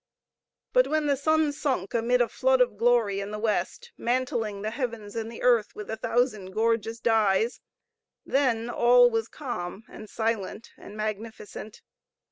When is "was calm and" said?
9.11-10.09